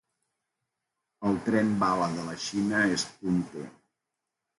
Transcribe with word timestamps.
El 1.31 1.35
tren 1.49 1.69
bala 1.83 2.07
de 2.15 2.23
la 2.31 2.37
Xina 2.45 2.81
és 2.95 3.05
punter. 3.19 3.67